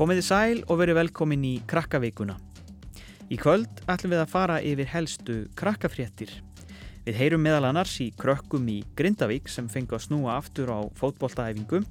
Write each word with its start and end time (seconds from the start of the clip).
Komiði 0.00 0.22
sæl 0.24 0.60
og 0.72 0.78
verið 0.80 0.96
velkomin 0.96 1.42
í 1.44 1.50
Krakkavíkuna. 1.68 2.32
Í 3.28 3.36
kvöld 3.36 3.82
ætlum 3.84 4.14
við 4.14 4.22
að 4.22 4.30
fara 4.32 4.54
yfir 4.64 4.88
helstu 4.88 5.34
krakkafréttir. 5.60 6.32
Við 7.04 7.18
heyrum 7.18 7.44
meðal 7.44 7.66
annars 7.68 7.98
í 8.00 8.06
krökkum 8.16 8.64
í 8.72 8.78
Grindavík 8.96 9.52
sem 9.52 9.68
fengu 9.68 9.98
að 9.98 10.06
snúa 10.06 10.38
aftur 10.38 10.72
á 10.72 10.80
fótboltaæfingu, 10.96 11.82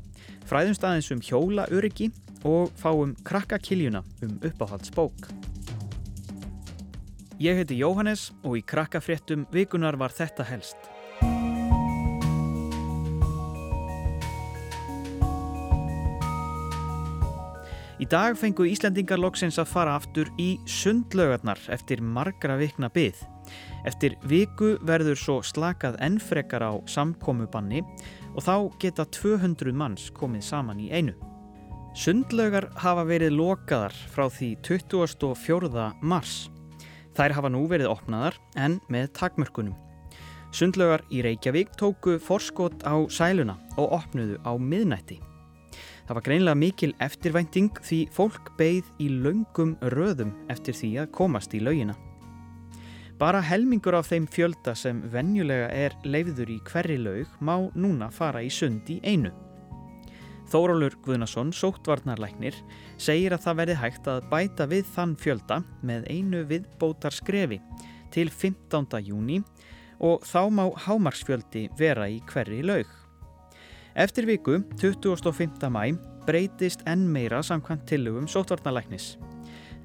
fræðumst 0.50 0.90
aðeins 0.90 1.14
um 1.14 1.22
hjóla 1.22 1.70
öryggi 1.70 2.10
og 2.50 2.74
fáum 2.82 3.14
krakkakiljuna 3.30 4.02
um 4.26 4.36
uppáhaldsbók. 4.42 5.30
Ég 7.38 7.62
heiti 7.62 7.78
Jóhannes 7.78 8.32
og 8.42 8.58
í 8.58 8.66
krakkafréttum 8.66 9.46
vikunar 9.54 10.02
var 10.02 10.18
þetta 10.18 10.50
helst. 10.50 10.82
Í 18.00 18.06
dag 18.08 18.38
fengu 18.40 18.64
Íslandingar 18.64 19.20
loksins 19.20 19.58
að 19.60 19.72
fara 19.74 19.98
aftur 20.00 20.30
í 20.40 20.54
sundlaugarnar 20.64 21.60
eftir 21.76 22.00
margra 22.00 22.56
vikna 22.56 22.88
byð. 22.96 23.18
Eftir 23.90 24.16
viku 24.24 24.78
verður 24.88 25.20
svo 25.20 25.36
slakað 25.44 25.98
ennfrekar 26.06 26.64
á 26.64 26.72
samkomubanni 26.88 27.82
og 28.32 28.46
þá 28.46 28.56
geta 28.80 29.04
200 29.04 29.76
manns 29.76 30.08
komið 30.16 30.48
saman 30.48 30.80
í 30.80 30.88
einu. 30.96 31.12
Sundlaugar 31.92 32.70
hafa 32.80 33.04
verið 33.04 33.36
lokaðar 33.36 33.96
frá 34.14 34.30
því 34.32 34.54
24. 34.64 35.90
mars. 36.00 36.48
Þær 37.20 37.36
hafa 37.36 37.52
nú 37.52 37.66
verið 37.68 37.92
opnaðar 37.92 38.38
en 38.56 38.80
með 38.88 39.12
takmörkunum. 39.20 39.76
Sundlaugar 40.56 41.04
í 41.12 41.20
Reykjavík 41.26 41.76
tóku 41.76 42.16
forskot 42.24 42.88
á 42.88 42.96
sæluna 43.12 43.60
og 43.76 43.92
opnuðu 44.00 44.40
á 44.48 44.56
miðnætti. 44.56 45.20
Það 46.10 46.18
var 46.18 46.24
greinlega 46.26 46.58
mikil 46.58 46.94
eftirvænting 47.06 47.68
því 47.86 47.98
fólk 48.10 48.48
beigð 48.58 48.88
í 48.98 49.12
laungum 49.14 49.76
röðum 49.94 50.32
eftir 50.50 50.74
því 50.74 50.88
að 51.04 51.12
komast 51.14 51.52
í 51.54 51.60
laugina. 51.62 51.94
Bara 53.22 53.44
helmingur 53.46 53.94
af 53.94 54.08
þeim 54.10 54.26
fjölda 54.26 54.74
sem 54.74 55.04
venjulega 55.14 55.68
er 55.70 55.94
leifður 56.10 56.50
í 56.50 56.56
hverri 56.66 56.96
laug 56.98 57.36
má 57.46 57.54
núna 57.78 58.08
fara 58.10 58.42
í 58.42 58.50
sund 58.50 58.90
í 58.90 58.98
einu. 59.06 59.30
Þórólur 60.50 60.96
Guðnason, 61.06 61.52
sóttvarnarlæknir, 61.54 62.58
segir 62.98 63.36
að 63.38 63.44
það 63.44 63.60
verði 63.62 63.76
hægt 63.84 64.10
að 64.10 64.26
bæta 64.32 64.66
við 64.72 64.90
þann 64.96 65.14
fjölda 65.14 65.60
með 65.86 66.10
einu 66.10 66.42
viðbótar 66.50 67.14
skrefi 67.14 67.62
til 68.10 68.32
15. 68.34 68.98
júni 69.06 69.44
og 70.02 70.26
þá 70.26 70.42
má 70.50 70.66
hámarsfjöldi 70.88 71.68
vera 71.78 72.10
í 72.10 72.18
hverri 72.34 72.64
laug. 72.66 72.90
Eftir 74.00 74.24
viku, 74.24 74.62
25. 74.80 75.68
mæ, 75.68 75.90
breytist 76.24 76.86
enn 76.88 77.02
meira 77.12 77.42
samkvæmt 77.44 77.82
tillögum 77.90 78.30
sótvarnalæknis. 78.32 79.18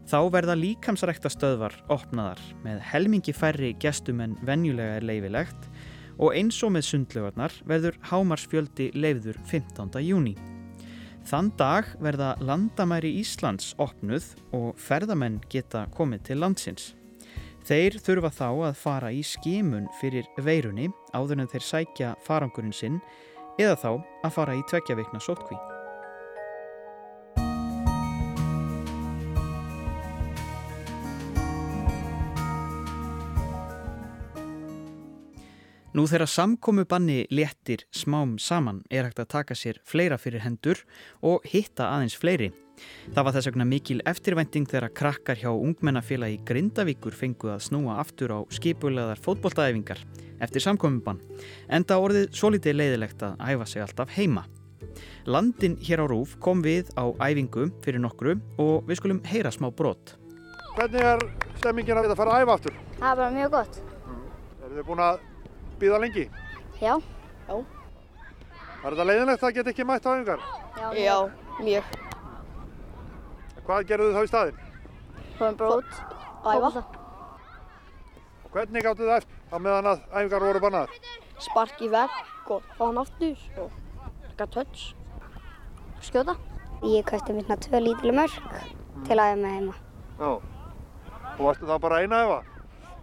Þá 0.06 0.30
verða 0.30 0.54
líkamsrækta 0.54 1.32
stöðvar 1.34 1.74
opnaðar 1.90 2.38
með 2.62 2.78
helmingi 2.92 3.34
færri 3.34 3.72
gestum 3.82 4.22
en 4.22 4.36
venjulega 4.46 5.00
er 5.00 5.08
leifilegt 5.08 5.66
og 6.14 6.30
eins 6.30 6.60
og 6.62 6.76
með 6.76 6.86
sundlögarnar 6.92 7.58
verður 7.66 7.98
hámarsfjöldi 8.06 8.92
leifður 8.94 9.42
15. 9.50 9.90
júni. 10.06 10.36
Þann 11.26 11.50
dag 11.58 11.90
verða 11.98 12.36
landamæri 12.38 13.16
Íslands 13.18 13.74
opnuð 13.82 14.30
og 14.54 14.78
ferðamenn 14.78 15.42
geta 15.50 15.88
komið 15.90 16.28
til 16.30 16.38
landsins. 16.44 16.92
Þeir 17.66 17.98
þurfa 17.98 18.30
þá 18.30 18.48
að 18.70 18.74
fara 18.78 19.10
í 19.10 19.26
skimun 19.26 19.90
fyrir 19.98 20.30
veirunni 20.38 20.92
áður 21.10 21.42
en 21.42 21.50
þeir 21.50 21.70
sækja 21.74 22.16
farangurinn 22.22 22.76
sinn 22.76 23.02
eða 23.58 23.76
þá 23.78 23.90
að 24.24 24.34
fara 24.34 24.58
í 24.58 24.64
tveggja 24.70 24.98
vikna 24.98 25.22
sótkví. 25.22 25.58
Nú 35.94 36.08
þegar 36.10 36.26
samkomu 36.26 36.82
banni 36.90 37.20
léttir 37.30 37.84
smám 37.94 38.34
saman 38.42 38.80
er 38.90 39.06
hægt 39.06 39.20
að 39.22 39.30
taka 39.36 39.54
sér 39.54 39.78
fleira 39.86 40.18
fyrir 40.18 40.42
hendur 40.42 40.80
og 41.22 41.46
hitta 41.46 41.86
aðeins 41.86 42.18
fleiri. 42.18 42.50
Það 43.14 43.24
var 43.26 43.34
þess 43.36 43.48
vegna 43.50 43.66
mikil 43.68 44.00
eftirvænting 44.08 44.66
þegar 44.70 44.92
krakkar 44.96 45.38
hjá 45.38 45.50
ungmennafélagi 45.52 46.40
Grindavíkur 46.48 47.14
fengu 47.14 47.52
að 47.52 47.62
snúa 47.68 48.00
aftur 48.02 48.34
á 48.34 48.38
skipulegaðar 48.54 49.22
fótbolltaæfingar 49.22 50.02
eftir 50.42 50.64
samkominbann 50.64 51.22
en 51.68 51.86
það 51.86 52.06
orðið 52.08 52.26
svo 52.34 52.50
litið 52.54 52.78
leiðilegt 52.80 53.22
að 53.22 53.40
æfa 53.44 53.68
sig 53.70 53.84
alltaf 53.84 54.14
heima. 54.16 54.44
Landin 55.26 55.78
hér 55.80 56.04
á 56.04 56.06
Rúf 56.10 56.34
kom 56.42 56.60
við 56.64 56.90
á 56.98 57.08
æfingu 57.22 57.70
fyrir 57.84 58.02
nokkru 58.02 58.36
og 58.60 58.84
við 58.88 59.00
skulum 59.00 59.22
heyra 59.30 59.52
smá 59.54 59.70
brot. 59.72 60.16
Hvernig 60.74 61.06
er 61.06 61.22
stemmingin 61.60 62.00
að 62.00 62.08
við 62.08 62.16
að 62.16 62.20
fara 62.20 62.34
að 62.34 62.44
æfa 62.44 62.58
aftur? 62.58 62.78
Það 62.98 63.10
er 63.10 63.20
bara 63.22 63.30
mjög 63.38 63.54
gott. 63.54 63.80
Eru 64.64 64.74
þið 64.74 64.88
búin 64.90 65.04
að 65.06 65.22
býða 65.80 66.02
lengi? 66.02 66.26
Já. 66.82 66.94
Var 68.84 68.92
þetta 68.92 69.08
leiðinlegt 69.08 69.46
að 69.46 69.54
geta 69.56 69.72
ekki 69.72 69.86
mætt 69.88 70.04
á 70.04 70.10
æfingar? 70.12 70.48
Já, 70.98 71.16
mjög. 71.62 72.03
Hvað 73.64 73.86
gerðu 73.88 74.08
þið 74.10 74.16
þá 74.18 74.24
í 74.26 74.30
staðinn? 74.30 74.58
Fórum 75.38 75.56
bara 75.60 75.78
út. 75.80 75.92
Æfa. 76.44 76.82
Og 78.44 78.50
hvernig 78.54 78.84
gáttu 78.84 79.06
þið 79.06 79.14
eftir 79.16 79.38
á 79.50 79.56
meðan 79.64 79.88
að 79.92 80.02
æfingar 80.12 80.44
voru 80.44 80.62
bannaðar? 80.64 80.98
Spark 81.42 81.80
í 81.82 81.88
vegg 81.92 82.50
og 82.54 82.66
fá 82.76 82.82
hann 82.84 83.00
aftur 83.00 83.44
og 83.62 83.70
eitthvað 84.28 84.52
touch. 84.58 84.84
Skjóta. 86.04 86.36
Ég 86.84 87.06
kæfti 87.08 87.32
minna 87.36 87.56
tvö 87.64 87.80
lítileg 87.80 88.18
mörg 88.18 88.34
til 89.08 89.16
að 89.16 89.30
æfa 89.32 89.40
með 89.40 89.54
heima. 89.56 89.76
Já. 90.20 90.32
Og 91.34 91.40
varstu 91.48 91.66
þá 91.70 91.78
bara 91.82 92.02
eina 92.04 92.20
að 92.20 92.26
æfa? 92.28 92.40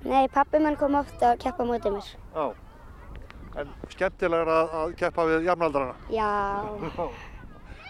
Nei, 0.02 0.28
pappi 0.34 0.62
mann 0.62 0.78
kom 0.82 0.96
oft 1.02 1.22
að 1.26 1.40
keppa 1.42 1.66
mútið 1.68 1.98
mér. 1.98 2.12
Já. 2.38 2.46
En 3.62 3.74
skemmtilegur 3.92 4.48
að, 4.54 4.70
að 4.84 4.94
keppa 5.02 5.26
við 5.28 5.50
jafnaldrana. 5.50 5.98
Já. 6.14 6.30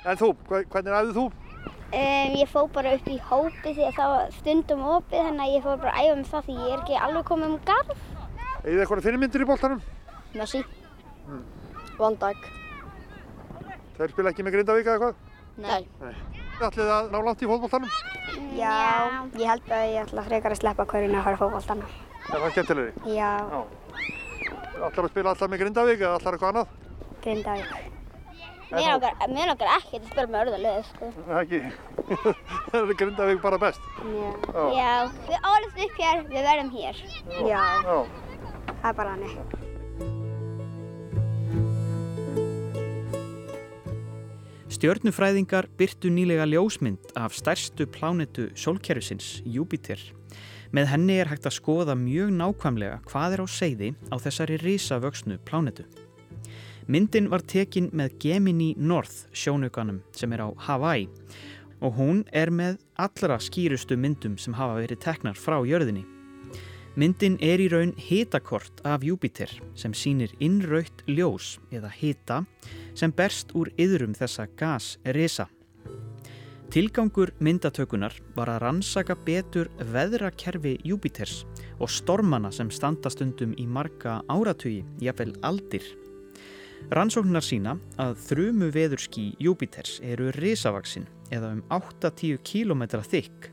En 0.02 0.18
þú, 0.18 0.31
hve- 0.50 0.64
hvernig 0.66 0.96
æfðu 0.98 1.12
þú? 1.14 1.24
Um, 1.91 2.35
ég 2.40 2.47
fór 2.47 2.69
bara 2.72 2.94
upp 2.96 3.07
í 3.12 3.18
hópi 3.28 3.74
því 3.75 3.88
að 3.90 3.97
það 3.97 4.12
var 4.13 4.29
stundum 4.38 4.84
opið 4.94 5.25
þannig 5.28 5.41
að 5.44 5.56
ég 5.57 5.66
fór 5.66 5.81
bara 5.81 5.91
að 5.91 6.06
æfa 6.06 6.19
með 6.22 6.29
það 6.31 6.46
því 6.47 6.56
ég 6.56 6.69
er 6.72 6.78
ekki 6.85 7.00
alveg 7.07 7.25
komið 7.28 7.50
um 7.50 7.57
garð. 7.68 7.91
Egið 8.62 8.72
þið 8.72 8.84
eitthvað 8.85 9.03
fyrirmyndir 9.07 9.44
í 9.44 9.50
boltanum? 9.50 9.81
Messi. 10.40 10.62
Van 12.00 12.16
Dijk. 12.22 12.47
Þeir 13.97 14.13
spila 14.16 14.31
ekki 14.31 14.47
með 14.47 14.56
Grindavík 14.56 14.88
eða 14.88 14.96
eitthvað? 14.96 15.16
Nei. 15.62 16.16
Ætlið 16.62 16.80
þið 16.80 16.94
að 16.96 17.12
ná 17.12 17.19
langt 17.25 17.44
í 17.44 17.50
fótboltanum? 17.51 17.94
Já. 18.56 18.75
Ég 19.35 19.47
held 19.51 19.72
að 19.75 19.85
ég 19.91 20.01
ætla 20.06 20.25
frekar 20.30 20.56
að 20.56 20.62
sleppa 20.62 20.88
hverjuna 20.94 21.19
að 21.19 21.28
fara 21.28 21.41
fókváltana. 21.41 21.90
Er 22.31 22.38
það 22.38 22.51
skemmtilegri? 22.56 23.16
Já, 23.18 23.31
Ætlar 24.81 25.06
að 25.06 25.12
spila 25.12 25.34
alltaf 25.34 25.51
með 25.51 25.66
Grindavík 25.66 26.00
eða 26.06 26.19
ætlar 26.22 26.38
eitthvað 26.38 26.53
annað? 26.53 26.78
Grindavík. 27.25 27.91
Mér 28.72 29.50
langar, 29.52 29.68
ekki 29.78 30.00
að 30.00 30.06
spila 30.08 30.28
með 30.32 30.42
örðarlið, 30.46 30.86
sko. 30.88 31.09
Er 31.28 31.40
ekki. 31.42 31.59
Það 32.72 32.78
er 32.82 32.94
Grindavík 33.02 33.42
bara 33.44 33.59
best. 33.59 33.90
Já. 34.00 34.30
Já. 34.48 34.64
Já. 34.78 34.94
Við 35.28 35.50
ólumst 35.52 35.82
upp 35.86 36.00
hér, 36.00 36.24
við 36.30 36.48
verðum 36.48 36.72
hér. 36.78 37.02
Já. 37.50 37.66
Já. 37.84 37.98
Það 38.72 38.88
er 38.92 38.96
bara 39.02 39.18
hannig. 39.18 39.36
Stjörnufræðingar 44.72 45.68
byrtu 45.78 46.10
nýlega 46.10 46.48
ljósmynd 46.48 47.12
af 47.20 47.36
stærstu 47.36 47.86
plánetu 47.92 48.48
sólkerfisins, 48.56 49.42
Júpiter. 49.44 50.00
Með 50.72 50.88
henni 50.94 51.18
er 51.20 51.28
hægt 51.28 51.44
að 51.46 51.58
skoða 51.58 51.98
mjög 52.00 52.31
nákvæmlega 52.40 53.02
hvað 53.12 53.36
er 53.36 53.44
á 53.44 53.48
seiði 53.52 53.90
á 54.07 54.16
þessari 54.24 54.56
risavöxnu 54.63 55.36
plánetu. 55.44 55.84
Myndin 56.88 57.30
var 57.30 57.44
tekin 57.45 57.89
með 57.94 58.18
Gemini 58.19 58.72
North 58.78 59.28
sjónuganum 59.33 60.01
sem 60.18 60.33
er 60.33 60.45
á 60.45 60.50
Hawaii 60.68 61.10
og 61.81 61.98
hún 61.98 62.24
er 62.33 62.50
með 62.54 62.80
allra 63.01 63.38
skýrustu 63.42 63.98
myndum 63.98 64.38
sem 64.38 64.54
hafa 64.54 64.80
verið 64.81 65.01
teknar 65.01 65.38
frá 65.38 65.60
jörðinni. 65.66 66.04
Myndin 67.00 67.38
er 67.39 67.62
í 67.63 67.69
raun 67.72 67.94
hitakort 67.95 68.81
af 68.83 69.06
Júpiter 69.07 69.51
sem 69.80 69.94
sýnir 69.95 70.33
innrautt 70.44 71.06
ljós 71.07 71.56
eða 71.72 71.89
hita 71.95 72.42
sem 72.94 73.13
berst 73.16 73.54
úr 73.56 73.72
yðrum 73.80 74.13
þessa 74.18 74.50
gasrisa. 74.60 75.48
Tilgangur 76.72 77.33
myndatökunar 77.44 78.13
var 78.36 78.48
að 78.54 78.62
rannsaka 78.63 79.16
betur 79.25 79.68
veðrakerfi 79.92 80.78
Júpiters 80.88 81.42
og 81.80 81.89
stormana 81.92 82.51
sem 82.51 82.69
standa 82.72 83.12
stundum 83.12 83.56
í 83.60 83.66
marga 83.68 84.22
áratugi, 84.31 84.86
jafnvel 85.04 85.33
aldir. 85.44 85.83
Rannsóknar 86.89 87.45
sína 87.45 87.78
að 88.01 88.18
þrumu 88.25 88.72
veðurski 88.74 89.30
Júpiters 89.39 90.00
eru 90.01 90.31
risavaksin 90.39 91.06
eða 91.31 91.54
um 91.56 91.63
8-10 91.69 92.42
km 92.42 92.88
þykk. 93.06 93.51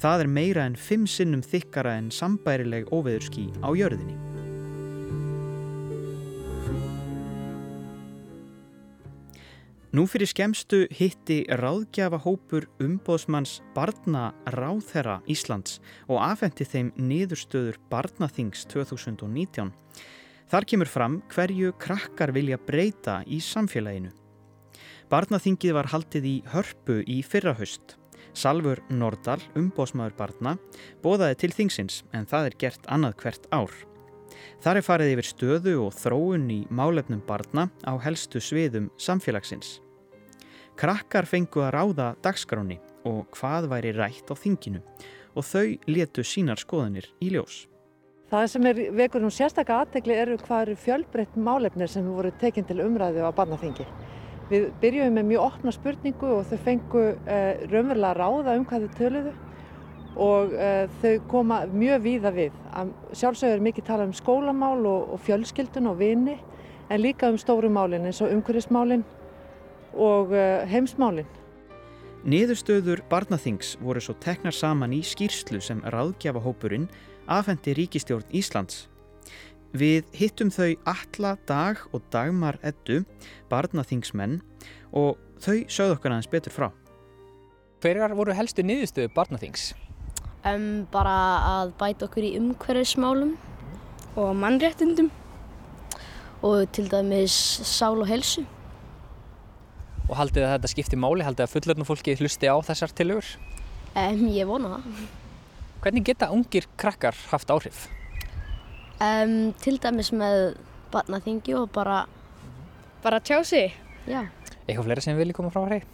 Það 0.00 0.24
er 0.24 0.30
meira 0.38 0.64
en 0.64 0.78
5 0.80 1.10
sinnum 1.10 1.42
þykkara 1.44 1.98
en 2.00 2.12
sambærileg 2.14 2.88
óveðurski 2.94 3.50
á 3.60 3.68
jörðinni. 3.76 4.16
Nú 9.90 10.04
fyrir 10.06 10.28
skemstu 10.30 10.84
hitti 10.94 11.40
ráðgjafahópur 11.50 12.68
umbóðsmanns 12.78 13.56
barna 13.74 14.28
ráðherra 14.54 15.16
Íslands 15.26 15.80
og 16.06 16.20
afhendi 16.22 16.62
þeim 16.62 16.92
niðurstöður 16.94 17.80
barnaþings 17.90 18.68
2019. 18.70 19.72
Þar 20.50 20.66
kemur 20.66 20.88
fram 20.90 21.20
hverju 21.30 21.70
krakkar 21.78 22.32
vilja 22.34 22.56
breyta 22.58 23.20
í 23.22 23.38
samfélaginu. 23.38 24.10
Barnaþingið 25.10 25.76
var 25.76 25.90
haldið 25.92 26.26
í 26.26 26.36
hörpu 26.50 27.00
í 27.06 27.20
fyrrahöst. 27.22 27.94
Salfur 28.34 28.82
Nordal, 28.90 29.38
umbóðsmaður 29.58 30.16
barna, 30.18 30.56
bóðaði 31.02 31.38
til 31.38 31.52
þingsins 31.54 32.02
en 32.14 32.26
það 32.30 32.50
er 32.50 32.58
gert 32.64 32.90
annað 32.90 33.16
hvert 33.22 33.48
ár. 33.54 33.72
Þar 34.62 34.80
er 34.80 34.86
farið 34.86 35.14
yfir 35.14 35.28
stöðu 35.30 35.76
og 35.84 35.94
þróun 35.98 36.50
í 36.50 36.60
málefnum 36.70 37.22
barna 37.26 37.68
á 37.86 37.94
helstu 38.02 38.42
sviðum 38.42 38.90
samfélagsins. 38.98 39.78
Krakkar 40.78 41.30
fengu 41.30 41.62
að 41.62 41.74
ráða 41.76 42.12
dagskráni 42.24 42.80
og 43.06 43.26
hvað 43.36 43.70
væri 43.70 43.94
rætt 43.94 44.30
á 44.30 44.34
þinginu 44.34 44.82
og 45.34 45.46
þau 45.46 45.78
letu 45.86 46.26
sínar 46.26 46.58
skoðanir 46.58 47.10
í 47.22 47.34
ljós. 47.34 47.69
Það 48.30 48.44
sem 48.46 48.66
er 48.70 48.78
vekur 48.94 49.22
nú 49.24 49.28
sérstaklega 49.34 49.82
aðtegli 49.82 50.14
eru 50.14 50.36
hvað 50.38 50.60
eru 50.68 50.74
fjölbreytt 50.78 51.34
málefnir 51.34 51.90
sem 51.90 52.06
voru 52.06 52.30
tekinn 52.38 52.66
til 52.68 52.78
umræðu 52.84 53.24
á 53.26 53.34
barnaþingi. 53.34 53.86
Við 54.50 54.68
byrjum 54.82 55.16
með 55.18 55.26
mjög 55.32 55.46
opna 55.48 55.74
spurningu 55.74 56.30
og 56.36 56.44
þau 56.46 56.60
fengu 56.62 57.02
uh, 57.10 57.64
raunverulega 57.72 58.12
ráða 58.20 58.54
um 58.58 58.68
hvað 58.70 58.86
þau 58.86 58.94
töluðu 59.00 59.32
og 60.28 60.54
uh, 60.54 60.84
þau 61.02 61.16
koma 61.32 61.58
mjög 61.74 62.06
víða 62.06 62.34
við. 62.38 62.62
Sjálfsögur 63.10 63.58
er 63.58 63.66
mikið 63.66 63.88
tala 63.90 64.06
um 64.06 64.14
skólamál 64.14 64.86
og, 64.86 65.10
og 65.16 65.22
fjölskyldun 65.26 65.90
og 65.90 65.98
vini 65.98 66.38
en 66.86 67.02
líka 67.02 67.34
um 67.34 67.38
stóru 67.38 67.70
málinn 67.70 68.06
eins 68.06 68.22
og 68.22 68.30
umhverfismálinn 68.30 69.02
og 69.98 70.30
uh, 70.30 70.62
heimsmálinn. 70.70 71.26
Niðurstöður 72.30 73.02
barnaþings 73.10 73.74
voru 73.82 73.98
svo 74.04 74.14
teknar 74.22 74.54
saman 74.54 74.92
í 74.94 75.02
skýrslu 75.02 75.58
sem 75.64 75.82
ráðgjafahópurinn 75.82 76.90
afhendi 77.30 77.74
ríkistjórn 77.78 78.26
Íslands. 78.34 78.88
Við 79.70 80.08
hittum 80.18 80.50
þau 80.50 80.72
alla 80.90 81.36
dag 81.46 81.78
og 81.94 82.02
dagmar 82.10 82.58
eddu, 82.66 83.04
barnaþingsmenn 83.50 84.40
og 84.90 85.20
þau 85.38 85.62
sögðu 85.70 85.94
okkar 85.94 86.16
aðeins 86.16 86.30
betur 86.32 86.54
frá. 86.54 86.68
Hverjar 87.80 88.16
voru 88.18 88.34
helstu 88.36 88.64
niðurstöðu 88.66 89.12
barnaþings? 89.14 89.70
Um, 90.44 90.88
bara 90.90 91.14
að 91.60 91.74
bæta 91.80 92.08
okkur 92.08 92.26
í 92.26 92.34
umhverfismálum 92.40 93.36
og 94.18 94.30
mannréttundum 94.40 95.10
og 96.42 96.64
til 96.74 96.88
dæmis 96.90 97.36
sál 97.68 98.00
og 98.00 98.08
helsu. 98.10 98.42
Og 100.10 100.16
haldið 100.18 100.48
að 100.48 100.54
þetta 100.56 100.72
skipti 100.72 100.98
máli, 100.98 101.22
haldið 101.22 101.46
að 101.46 101.54
fullorðnum 101.54 101.86
fólki 101.86 102.16
hlusti 102.18 102.50
á 102.50 102.56
þessar 102.66 102.94
tilugur? 102.96 103.28
Um, 103.94 104.26
ég 104.34 104.48
vona 104.48 104.80
það. 104.80 105.19
Hvernig 105.80 106.04
geta 106.04 106.26
ungir 106.28 106.66
krakkar 106.76 107.16
haft 107.30 107.48
áhrif? 107.48 107.86
Um, 109.00 109.54
til 109.64 109.78
dæmis 109.80 110.10
með 110.12 110.58
barnaþingi 110.92 111.54
og 111.56 111.70
bara... 111.72 112.02
Bara 113.00 113.20
tjá 113.24 113.38
sig? 113.48 113.72
Já. 114.04 114.26
Eitthvað 114.66 114.84
fleira 114.84 115.04
sem 115.04 115.16
vilji 115.16 115.32
koma 115.38 115.48
frá 115.54 115.64
hér? 115.70 115.86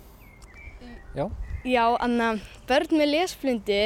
Já. 1.15 1.29
Já, 1.63 1.85
anna 2.03 2.33
börn 2.67 2.99
með 2.99 3.13
lesflundi 3.13 3.79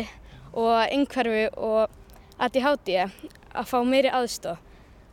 og 0.57 0.73
einhverfi 0.87 1.51
og 1.53 1.93
ADHD 2.41 2.95
að 3.05 3.69
fá 3.69 3.77
meiri 3.85 4.09
aðstof. 4.09 4.57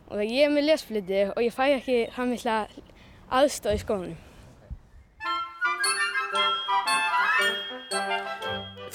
Og 0.08 0.24
ég 0.24 0.46
er 0.46 0.54
með 0.54 0.70
lesflundi 0.70 1.26
og 1.34 1.42
ég 1.44 1.52
fæ 1.52 1.66
ekki 1.74 1.98
það 2.16 2.32
mikla 2.32 2.56
aðstof 3.28 3.76
í 3.76 3.84
skólanum. 3.84 4.27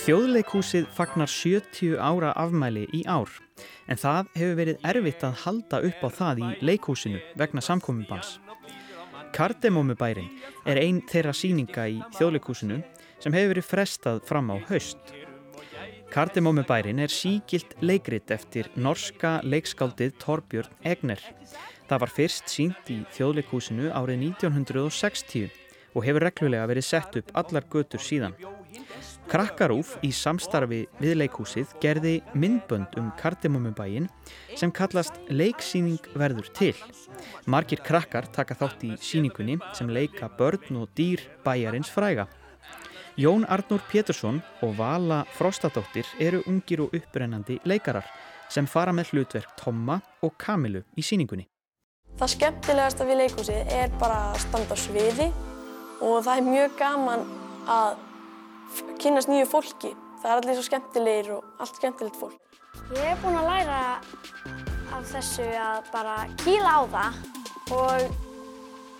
Þjóðleikhúsið 0.03 0.89
fagnar 0.91 1.29
70 1.31 1.93
ára 1.95 2.33
afmæli 2.35 2.81
í 2.91 3.05
ár 3.07 3.29
en 3.87 3.99
það 4.01 4.31
hefur 4.35 4.57
verið 4.57 4.87
erfitt 4.89 5.21
að 5.23 5.37
halda 5.45 5.79
upp 5.87 6.01
á 6.03 6.09
það 6.17 6.41
í 6.43 6.49
leikhúsinu 6.67 7.21
vegna 7.39 7.63
samkomubans. 7.63 8.33
Kardemómubærin 9.31 10.27
er 10.67 10.81
einn 10.81 10.99
þeirra 11.07 11.31
síninga 11.31 11.85
í 11.87 12.01
þjóðleikhúsinu 12.17 12.81
sem 13.23 13.37
hefur 13.37 13.53
verið 13.53 13.69
frestað 13.69 14.19
fram 14.27 14.51
á 14.51 14.59
haust. 14.67 15.15
Kardemómubærin 16.11 16.99
er 16.99 17.13
sígilt 17.13 17.71
leikrit 17.79 18.35
eftir 18.35 18.67
norska 18.75 19.37
leikskáldið 19.47 20.17
Torbjörn 20.19 20.83
Egner. 20.83 21.23
Það 21.87 22.03
var 22.03 22.15
fyrst 22.19 22.51
sínt 22.51 22.91
í 22.91 22.99
þjóðleikhúsinu 23.15 23.87
árið 23.95 24.27
1960 24.33 25.47
og 25.95 26.03
hefur 26.03 26.27
reglulega 26.27 26.67
verið 26.67 26.89
sett 26.91 27.21
upp 27.23 27.31
allar 27.39 27.71
götur 27.71 28.03
síðan. 28.03 28.35
Krakkarúf 29.31 29.95
í 30.03 30.09
samstarfi 30.13 30.83
við 30.99 31.15
leikhúsið 31.21 31.71
gerði 31.81 32.13
myndbönd 32.37 32.97
um 32.99 33.09
Kardemómubæin 33.19 34.09
sem 34.59 34.71
kallast 34.71 35.15
Leiksýning 35.31 36.11
verður 36.19 36.49
til. 36.53 36.73
Margir 37.47 37.81
krakkar 37.85 38.27
taka 38.35 38.57
þátt 38.59 38.83
í 38.87 38.91
síningunni 39.01 39.57
sem 39.77 39.89
leika 39.89 40.29
börn 40.37 40.81
og 40.81 40.91
dýr 40.97 41.23
bæjarins 41.45 41.91
fræga. 41.93 42.27
Jón 43.15 43.45
Arnór 43.45 43.81
Pétursson 43.89 44.41
og 44.65 44.77
Vala 44.77 45.23
Frostadóttir 45.37 46.07
eru 46.19 46.43
ungir 46.49 46.81
og 46.81 46.93
upprennandi 46.97 47.59
leikarar 47.63 48.07
sem 48.49 48.67
fara 48.67 48.93
með 48.93 49.13
hlutverk 49.13 49.57
Tomma 49.57 49.99
og 50.21 50.37
Kamilu 50.37 50.83
í 50.97 51.05
síningunni. 51.05 51.47
Það 52.19 52.33
skemmtilegasta 52.35 53.05
við 53.09 53.23
leikhúsið 53.23 53.69
er 53.73 53.93
bara 54.01 54.17
að 54.31 54.41
standa 54.43 54.75
á 54.75 54.77
sviði 54.77 55.29
og 56.03 56.25
það 56.25 56.35
er 56.35 56.49
mjög 56.49 56.75
gaman 56.81 57.23
að 57.73 58.01
kynast 59.03 59.27
nýju 59.31 59.47
fólki. 59.51 59.91
Það 60.23 60.29
er 60.31 60.39
allir 60.39 60.57
svo 60.57 60.65
skemmtilegir 60.69 61.31
og 61.35 61.63
allt 61.63 61.79
skemmtilegt 61.79 62.19
fólk. 62.19 62.39
Ég 62.93 63.03
hef 63.03 63.19
búin 63.23 63.35
að 63.37 63.49
læra 63.49 63.81
af 64.93 65.03
þessu 65.11 65.45
að 65.59 65.89
bara 65.91 66.15
kýla 66.43 66.71
á 66.71 66.81
það 66.93 67.19
og 67.75 68.15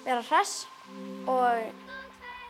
vera 0.03 0.21
hress 0.27 0.65
og, 1.31 1.63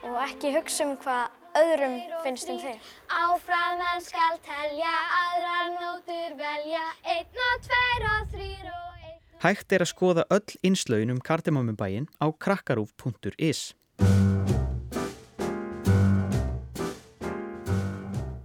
og 0.09 0.19
ekki 0.25 0.53
hugsa 0.57 0.88
um 0.88 0.95
hvað 1.03 1.39
öðrum 1.61 2.00
finnst 2.25 2.50
um 2.50 2.59
þig. 2.63 2.81
Áfram 3.13 3.85
en 3.91 4.03
skal 4.03 4.39
telja, 4.47 4.95
aðrar 5.19 5.71
nótur 5.77 6.38
velja, 6.39 6.85
einn 7.06 7.45
og 7.49 7.65
tveir 7.67 8.09
og 8.09 8.33
þrýr 8.33 8.67
og 8.73 8.91
einn. 8.97 9.17
Hægt 9.45 9.77
er 9.77 9.85
að 9.85 9.94
skoða 9.94 10.27
öll 10.33 10.57
innslögin 10.66 11.13
um 11.13 11.21
Kardemómubæin 11.21 12.09
á 12.18 12.33
krakkarúf.is. 12.33 13.73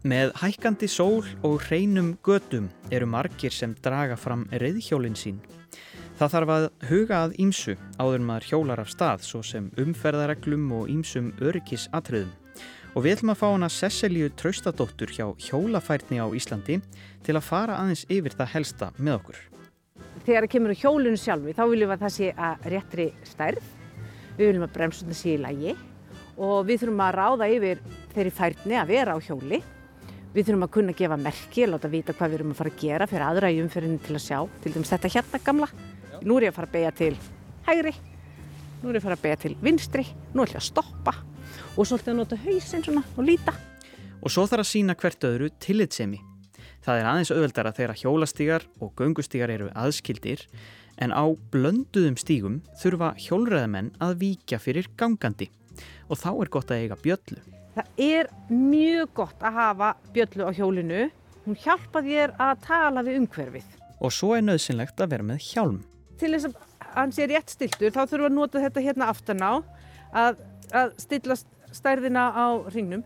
Með 0.09 0.31
hækkandi 0.41 0.87
sól 0.89 1.27
og 1.45 1.59
hreinum 1.67 2.15
gödum 2.25 2.69
eru 2.95 3.05
margir 3.11 3.53
sem 3.53 3.75
draga 3.85 4.15
fram 4.17 4.47
reyðhjólinn 4.49 5.19
sín. 5.19 5.43
Það 6.17 6.33
þarf 6.35 6.53
að 6.55 6.65
huga 6.89 7.19
að 7.27 7.35
ímsu 7.45 7.75
áður 8.01 8.25
maður 8.25 8.47
hjólar 8.49 8.81
af 8.81 8.89
stað 8.95 9.27
svo 9.27 9.43
sem 9.45 9.67
umferðareglum 9.77 10.65
og 10.79 10.89
ímsum 10.89 11.29
öryggisatriðum. 11.45 12.33
Og 12.95 13.05
við 13.05 13.19
ætlum 13.19 13.35
að 13.35 13.41
fá 13.43 13.47
hana 13.51 13.71
Cecilju 13.75 14.33
Traustadóttur 14.39 15.13
hjá 15.13 15.27
Hjólafærni 15.45 16.25
á 16.25 16.27
Íslandi 16.33 16.81
til 17.27 17.37
að 17.37 17.49
fara 17.51 17.77
aðeins 17.83 18.09
yfir 18.09 18.33
það 18.39 18.53
helsta 18.55 18.93
með 18.97 19.21
okkur. 19.21 19.41
Þegar 20.25 20.47
það 20.47 20.53
kemur 20.57 20.73
á 20.73 20.81
hjólinu 20.81 21.21
sjálfi 21.21 21.59
þá 21.59 21.65
viljum 21.69 21.91
við 21.91 21.97
að 21.99 22.05
það 22.07 22.15
sé 22.17 22.35
að 22.49 22.69
réttri 22.73 23.11
stærð. 23.29 23.73
Við 24.39 24.47
viljum 24.47 24.71
að 24.71 24.77
bremsuna 24.79 25.19
sé 25.19 25.35
í 25.35 25.41
lagi 25.43 25.77
og 26.39 26.63
við 26.65 26.87
þurfum 26.87 27.11
að 27.11 27.19
ráða 27.19 27.57
yfir 27.59 27.91
þeirri 28.15 28.39
færni 28.41 28.79
að 28.79 28.95
vera 28.97 29.13
á 29.13 29.19
hjóli. 29.21 29.67
Við 30.35 30.45
þurfum 30.45 30.65
að 30.67 30.73
kunna 30.75 30.93
gefa 30.93 31.17
merki, 31.17 31.65
láta 31.65 31.89
vita 31.89 32.13
hvað 32.13 32.31
við 32.31 32.39
erum 32.39 32.53
að 32.53 32.59
fara 32.59 32.73
að 32.75 32.83
gera 32.83 33.07
fyrir 33.09 33.25
aðra 33.25 33.51
í 33.51 33.61
umferðinu 33.63 34.01
til 34.05 34.17
að 34.19 34.25
sjá. 34.27 34.39
Til 34.63 34.73
dæmis 34.75 34.93
þetta 34.93 35.11
hérna 35.15 35.41
gamla. 35.47 35.69
Nú 36.21 36.37
er 36.37 36.47
ég 36.47 36.53
að 36.53 36.59
fara 36.59 36.69
að 36.69 36.75
beja 36.77 36.93
til 36.99 37.15
hægri, 37.69 37.95
nú 38.83 38.91
er 38.91 38.99
ég 38.99 39.01
að 39.01 39.07
fara 39.07 39.17
að 39.19 39.25
beja 39.25 39.41
til 39.45 39.55
vinstri, 39.63 40.05
nú 40.35 40.45
ætlum 40.45 40.59
ég 40.59 40.61
að 40.61 40.69
stoppa 40.69 41.15
og 41.79 41.87
svolítið 41.87 42.13
að 42.13 42.19
nota 42.19 42.41
hausinn 42.45 42.85
svona 42.85 43.05
og 43.15 43.29
líta. 43.29 43.55
Og 44.19 44.33
svo 44.35 44.45
þarf 44.51 44.65
að 44.67 44.71
sína 44.73 44.97
hvert 44.99 45.29
öðru 45.29 45.51
tillitsemi. 45.63 46.21
Það 46.85 47.01
er 47.01 47.11
aðeins 47.11 47.33
auðveldara 47.35 47.75
þegar 47.77 48.01
hjólastígar 48.03 48.67
og 48.83 48.93
göngustígar 48.99 49.53
eru 49.55 49.69
aðskildir 49.79 50.45
en 50.99 51.15
á 51.15 51.25
blönduðum 51.53 52.19
stígum 52.19 52.63
þurfa 52.83 53.15
hjólræðamenn 53.23 53.95
að 54.03 54.19
víkja 54.25 54.61
fyrir 54.63 54.91
gangandi 54.99 55.51
og 56.09 56.19
þá 56.19 56.31
er 56.35 56.53
gott 56.53 56.75
að 56.75 56.85
eiga 56.85 56.99
bjöllu. 57.01 57.58
Það 57.79 58.01
er 58.03 58.29
mjög 58.51 59.11
gott 59.15 59.43
að 59.47 59.55
hafa 59.55 59.89
bjöllu 60.11 60.47
á 60.49 60.53
hjólinu. 60.57 61.03
Hún 61.45 61.59
hjálpa 61.63 62.01
þér 62.03 62.33
að 62.43 62.65
tala 62.65 63.05
við 63.07 63.21
umhverfið. 63.21 63.69
Og 64.03 64.11
svo 64.15 64.33
er 64.35 64.43
nöðsynlegt 64.43 64.99
að 64.99 65.13
vera 65.13 65.27
með 65.29 65.45
hjálm. 65.47 65.77
Til 66.19 66.33
þess 66.33 66.49
að 66.49 66.57
hann 66.97 67.13
sé 67.15 67.29
rétt 67.31 67.53
stiltur 67.55 67.95
þá 67.95 68.01
þurfum 68.01 68.25
við 68.25 68.27
að 68.27 68.35
nota 68.35 68.63
þetta 68.65 68.83
hérna 68.83 69.11
aftan 69.13 69.45
á 69.47 69.53
að, 70.11 70.41
að 70.75 70.97
stilla 71.05 71.37
stærðina 71.79 72.25
á 72.35 72.47
hringnum. 72.73 73.05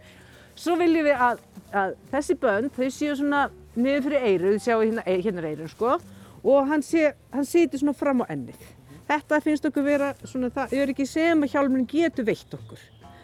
Svo 0.57 0.79
viljum 0.81 1.05
við 1.11 1.27
að, 1.29 1.45
að 1.77 1.95
þessi 2.15 2.39
bönd 2.41 2.73
þau 2.79 2.89
séu 2.89 3.19
svona 3.21 3.43
niður 3.77 4.07
fyrir 4.09 4.27
eyru, 4.31 4.55
þau 4.57 4.65
sjáu 4.65 4.81
hérna, 4.87 5.05
hérna 5.05 5.47
eyru 5.51 5.69
sko 5.69 5.99
og 6.43 6.73
hann, 6.73 6.81
sé, 6.81 7.13
hann 7.35 7.45
seti 7.45 7.83
svona 7.83 7.93
fram 7.97 8.25
á 8.25 8.33
ennið. 8.33 8.65
Þetta 9.13 9.45
finnst 9.45 9.69
okkur 9.69 9.85
vera 9.85 10.15
svona 10.25 10.49
það 10.55 10.75
öryggi 10.81 11.11
sem 11.13 11.45
að 11.45 11.53
hjálmurinn 11.59 11.89
getur 11.93 12.25
veitt 12.33 12.57
okkur. 12.57 12.81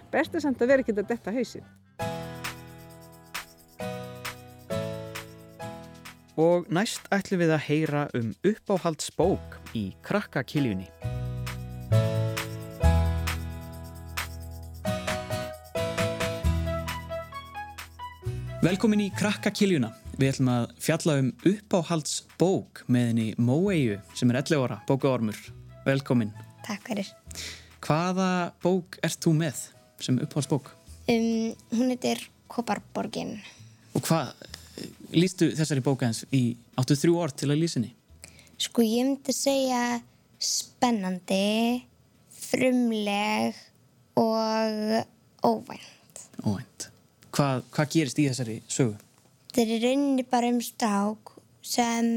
Best 0.08 0.32
er 0.32 0.40
samt 0.40 0.62
að 0.64 0.70
vera 0.72 0.84
ekki 0.84 0.94
að 0.96 1.08
detta 1.10 1.32
hausin. 1.34 1.66
Og 6.38 6.68
næst 6.72 7.08
ætlum 7.12 7.42
við 7.42 7.52
að 7.52 7.64
heyra 7.66 8.02
um 8.16 8.30
uppáhaldsbók 8.46 9.58
í 9.76 9.90
krakkakiljunni. 10.06 10.86
Velkomin 18.64 19.04
í 19.04 19.12
krakkakiljuna. 19.14 19.92
Við 20.18 20.32
ætlum 20.32 20.52
að 20.54 20.68
fjalla 20.82 21.20
um 21.20 21.32
uppáhaldsbók 21.46 22.86
með 22.88 23.10
henni 23.10 23.26
Móeiu 23.38 23.98
sem 24.18 24.30
er 24.32 24.40
11 24.40 24.64
ára, 24.64 24.80
bókaormur. 24.88 25.38
Velkomin. 25.84 26.32
Takk 26.66 26.88
fyrir. 26.88 27.10
Hvaða 27.84 28.54
bók 28.62 28.98
ert 29.06 29.20
þú 29.22 29.36
með 29.42 29.66
sem 30.00 30.18
uppáhaldsbók? 30.22 30.72
Um, 31.08 31.54
hún 31.72 31.92
heitir 31.92 32.22
Koparborgin. 32.48 33.38
Og 33.96 34.04
hvað 34.04 34.32
lístu 35.16 35.50
þessari 35.56 35.84
bóka 35.84 36.08
eins 36.08 36.24
í 36.34 36.56
áttu 36.78 36.96
þrjú 36.98 37.18
orð 37.22 37.38
til 37.40 37.50
að 37.50 37.62
lýsinni? 37.62 37.92
Sko 38.58 38.82
ég 38.82 39.06
myndi 39.06 39.34
segja 39.34 40.00
spennandi, 40.38 41.84
frumleg 42.30 43.56
og 44.18 45.04
óvænt. 45.44 46.24
Óvænt. 46.44 46.88
Hvað, 47.34 47.62
hvað 47.74 47.92
gerist 47.94 48.18
í 48.18 48.26
þessari 48.30 48.58
sögu? 48.70 48.96
Þetta 49.54 49.74
er 49.74 49.84
rauninni 49.86 50.24
bara 50.28 50.50
um 50.52 50.60
strák 50.62 51.32
sem 51.64 52.10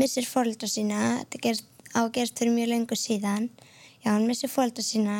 missir 0.00 0.26
fólkdra 0.28 0.68
sína. 0.70 1.20
Þetta 1.22 1.42
gerst, 1.46 1.66
á 1.92 2.00
að 2.04 2.12
gerst 2.18 2.40
fyrir 2.40 2.56
mjög 2.56 2.72
lengur 2.74 3.00
síðan. 3.00 3.50
Já, 4.00 4.14
hann 4.14 4.26
missir 4.28 4.48
fólkdra 4.48 4.84
sína 4.84 5.16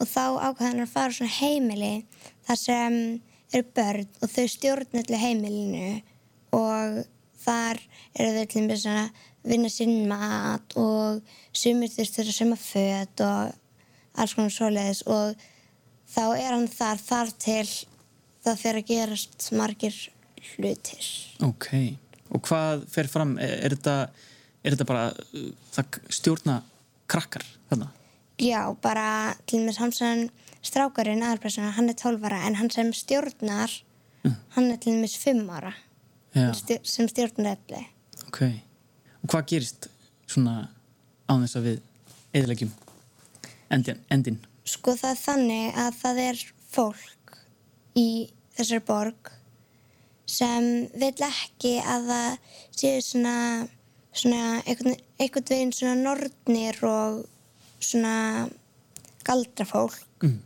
og 0.00 0.08
þá 0.08 0.24
ákvæða 0.48 0.68
hann 0.70 0.84
að 0.84 0.92
fara 0.94 1.12
á 1.12 1.16
svona 1.16 1.36
heimili 1.38 1.94
þar 2.46 2.60
sem 2.60 2.98
eru 3.52 3.66
börn 3.76 4.06
og 4.22 4.32
þau 4.32 4.46
stjórn 4.48 5.00
öllu 5.02 5.20
heimilinu 5.20 5.90
og 6.56 7.02
þar 7.44 7.80
eru 8.14 8.38
þau 8.38 8.46
til 8.48 8.62
dæmis 8.62 8.86
að 8.88 9.24
vinna 9.44 9.68
sinn 9.68 10.06
mat 10.08 10.76
og 10.80 11.20
sumir 11.52 11.92
þurftur 11.92 12.30
að 12.30 12.38
suma 12.38 12.56
föt 12.56 13.24
og 13.24 13.52
alls 14.14 14.34
konar 14.36 14.54
svoleiðis 14.54 15.02
og 15.10 15.34
þá 16.14 16.24
er 16.38 16.52
hann 16.54 16.68
þar 16.70 17.02
þar 17.02 17.34
til 17.44 17.66
það 18.44 18.60
fer 18.60 18.78
að 18.78 18.88
gerast 18.88 19.50
margir 19.56 19.98
hlutir. 20.54 21.10
Ok, 21.44 21.68
og 22.32 22.44
hvað 22.44 22.86
fer 22.92 23.08
fram, 23.10 23.36
er, 23.40 23.56
er, 23.64 23.76
þetta, 23.76 23.96
er 24.62 24.76
þetta 24.76 24.88
bara 24.88 25.06
uh, 25.12 25.50
það 25.74 26.00
stjórna 26.12 26.58
krakkar 27.10 27.44
þarna? 27.70 27.90
Já, 28.42 28.74
bara 28.82 29.36
til 29.46 29.60
og 29.62 29.68
með 29.68 29.94
sem 29.94 30.24
strákarinn 30.64 31.22
aðalpressuna, 31.22 31.74
hann 31.76 31.90
er 31.92 31.98
12 32.00 32.24
ára 32.26 32.40
en 32.48 32.56
hann 32.58 32.70
sem 32.72 32.90
stjórnar, 32.96 33.72
hann 34.56 34.70
er 34.72 34.78
til 34.82 34.96
og 34.96 35.02
með 35.04 35.18
5 35.22 35.42
ára 35.54 35.74
stjórn, 36.34 36.86
sem 36.88 37.08
stjórnar 37.08 37.58
öllu. 37.58 37.84
ok. 38.26 38.40
Og 39.22 39.30
hvað 39.30 39.46
gerist 39.52 39.88
svona 40.26 40.68
á 41.30 41.32
þess 41.32 41.56
að 41.56 41.68
við 41.68 41.78
eðilegjum 42.34 42.72
endin? 43.70 44.00
endin? 44.10 44.40
Sko 44.64 44.96
það 44.98 45.10
er 45.14 45.20
þannig 45.20 45.78
að 45.84 46.00
það 46.00 46.20
er 46.24 46.42
fólk 46.74 47.38
í 47.94 48.08
þessari 48.56 48.84
borg 48.88 49.30
sem 50.26 50.66
vil 50.96 51.14
ekki 51.28 51.76
að 51.84 52.10
það 52.10 52.28
séu 52.74 53.04
svona, 53.04 53.36
svona 54.12 54.42
einhvern, 54.64 54.96
veginn 55.20 55.72
svona 55.76 55.94
nornir 56.00 56.80
og 56.88 57.22
svona 57.84 58.14
galdrafólk 59.26 60.00
Mm. 60.24 60.38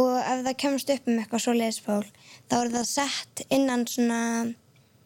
og 0.00 0.16
ef 0.18 0.40
það 0.46 0.56
kemst 0.58 0.90
upp 0.90 1.06
um 1.08 1.18
eitthvað 1.20 1.42
svoleiðis 1.44 1.80
fólk 1.84 2.08
þá 2.50 2.54
er 2.64 2.70
það 2.72 2.86
sett 2.88 3.42
innan 3.54 3.84
svona 3.86 4.20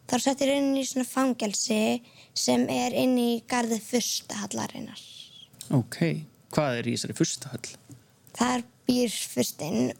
þá 0.08 0.14
er 0.16 0.22
settir 0.24 0.52
inn 0.54 0.70
í 0.78 0.84
svona 0.86 1.04
fangelsi 1.10 1.80
sem 2.34 2.64
er 2.72 2.94
inn 2.96 3.16
í 3.20 3.42
garðið 3.50 3.82
fyrsta 3.90 4.38
hallarinnar 4.44 5.02
Ok, 5.74 5.98
hvað 6.54 6.78
er 6.78 6.88
í 6.88 6.94
þessari 6.96 7.16
fyrsta 7.18 7.50
höll? 7.52 7.74
þar 8.38 8.62
býr 8.88 9.10
fyrstinn 9.34 9.92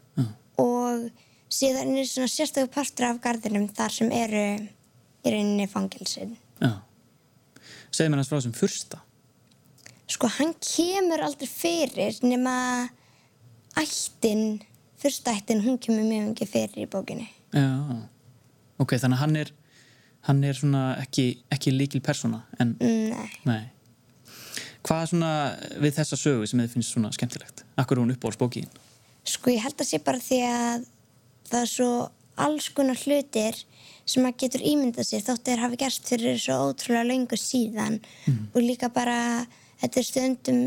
og 0.57 1.09
síðan 1.53 1.93
er 1.99 2.07
svona 2.09 2.31
sérstöku 2.31 2.71
partur 2.73 3.09
af 3.11 3.19
garðinum 3.21 3.67
þar 3.77 3.93
sem 3.93 4.11
eru 4.15 4.45
í 5.27 5.31
rauninni 5.33 5.67
fangelsin. 5.69 6.37
Já. 6.61 6.71
Segð 7.91 8.09
mér 8.13 8.21
hans 8.21 8.29
frá 8.31 8.37
þessum 8.39 8.55
fyrsta. 8.55 8.99
Sko 10.07 10.29
hann 10.37 10.53
kemur 10.63 11.23
aldrei 11.25 11.47
fyrir 11.51 12.17
nema 12.23 12.55
ættin, 13.77 14.61
fyrsta 15.01 15.35
ættin, 15.35 15.61
hún 15.65 15.77
kemur 15.83 16.05
mjög 16.07 16.29
mikið 16.31 16.51
fyrir 16.53 16.85
í 16.85 16.89
bókinni. 16.91 17.27
Já. 17.53 17.67
Ok, 18.79 18.95
þannig 18.95 19.17
að 19.17 19.23
hann 19.23 19.35
er, 19.41 19.51
hann 20.29 20.43
er 20.47 20.57
svona 20.57 20.83
ekki, 21.01 21.27
ekki 21.53 21.73
líkil 21.75 22.01
persóna, 22.05 22.43
en 22.61 22.75
Nei, 22.79 23.29
nei. 23.47 23.63
Hvað 24.87 25.01
er 25.03 25.09
svona 25.11 25.31
við 25.83 25.97
þessa 25.97 26.17
sögu 26.19 26.47
sem 26.47 26.61
þið 26.63 26.75
finnst 26.77 26.93
svona 26.95 27.09
skemmtilegt? 27.11 27.65
Akkur 27.75 27.97
er 27.97 28.05
hún 28.05 28.13
uppáhalds 28.15 28.39
bókin? 28.39 28.69
sko 29.27 29.51
ég 29.51 29.63
held 29.63 29.81
að 29.81 29.89
sé 29.89 29.99
bara 30.03 30.21
því 30.23 30.37
að 30.47 30.85
það 31.49 31.61
er 31.61 31.71
svo 31.71 31.91
alls 32.47 32.67
konar 32.75 32.99
hlutir 33.01 33.57
sem 34.07 34.23
maður 34.23 34.37
getur 34.45 34.63
ímyndað 34.69 35.09
sér 35.09 35.23
þótt 35.25 35.49
þeir 35.49 35.63
hafi 35.65 35.79
gerst 35.81 36.07
fyrir 36.07 36.37
svo 36.39 36.57
ótrúlega 36.69 37.07
löngu 37.09 37.39
síðan 37.41 37.97
og 38.53 38.59
líka 38.63 38.87
bara 38.93 39.17
þetta 39.81 40.01
er 40.01 40.07
stundum 40.09 40.61